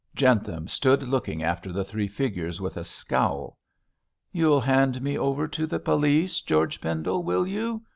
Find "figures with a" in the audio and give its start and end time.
2.07-2.83